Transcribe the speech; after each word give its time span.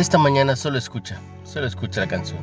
Esta 0.00 0.16
mañana 0.16 0.56
solo 0.56 0.78
escucha, 0.78 1.20
solo 1.44 1.66
escucha 1.66 2.00
la 2.00 2.08
canción. 2.08 2.40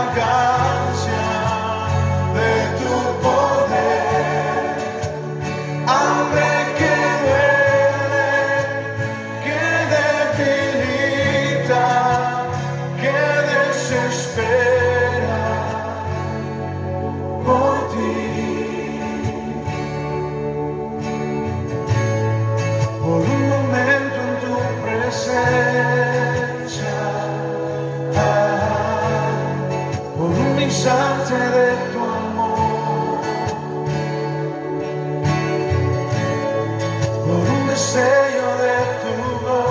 lugar. 0.08 0.57
de 31.36 31.76
tu 31.92 31.98
amor. 31.98 33.20
Por 37.26 37.50
un 37.56 37.66
deseo 37.68 38.48
de 38.64 38.76
tu 39.02 39.12
gloria. 39.40 39.68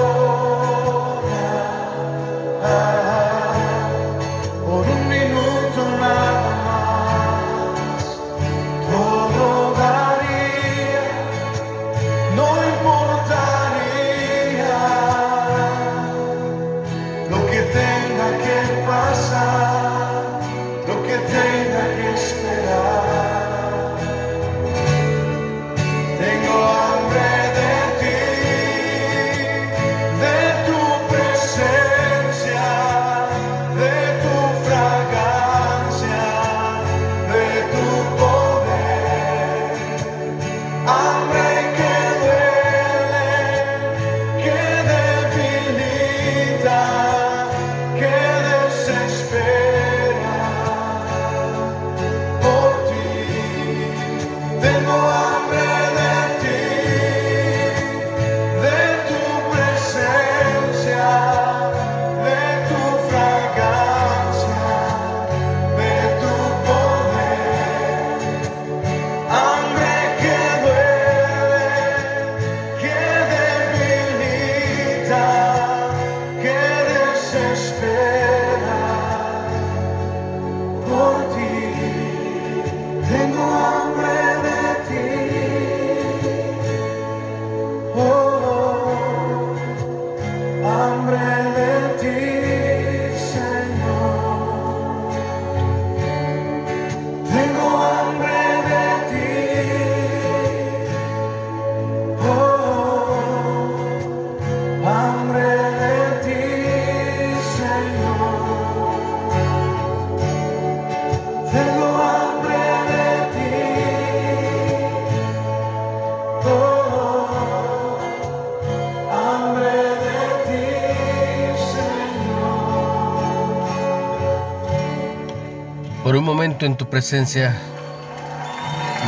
Momento 126.27 126.65
en 126.65 126.75
tu 126.75 126.89
presencia 126.89 127.56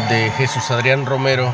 de 0.08 0.32
Jesús 0.38 0.72
Adrián 0.72 1.06
Romero 1.06 1.54